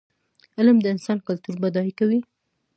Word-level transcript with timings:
علم 0.57 0.77
د 0.81 0.85
انسان 0.93 1.17
کلتور 1.27 1.55
بډای 1.61 1.89
کوي. 1.99 2.19